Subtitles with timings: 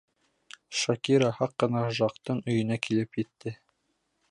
[0.83, 3.57] Шакира һаҡ ҡына Жактың өйөнә килеп етте.